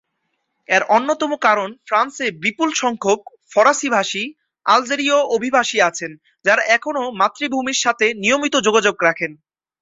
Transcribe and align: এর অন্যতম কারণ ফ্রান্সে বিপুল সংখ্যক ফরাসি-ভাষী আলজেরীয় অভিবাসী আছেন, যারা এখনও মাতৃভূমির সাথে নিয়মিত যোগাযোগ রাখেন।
এর 0.69 0.83
অন্যতম 0.89 1.31
কারণ 1.45 1.69
ফ্রান্সে 1.87 2.27
বিপুল 2.43 2.69
সংখ্যক 2.81 3.19
ফরাসি-ভাষী 3.51 4.23
আলজেরীয় 4.65 5.17
অভিবাসী 5.35 5.77
আছেন, 5.89 6.11
যারা 6.45 6.63
এখনও 6.75 7.03
মাতৃভূমির 7.19 7.81
সাথে 7.83 8.05
নিয়মিত 8.23 8.55
যোগাযোগ 8.67 8.95
রাখেন। 9.01 9.31